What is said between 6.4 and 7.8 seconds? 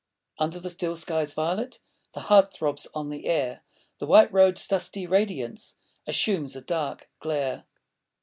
a dark glare.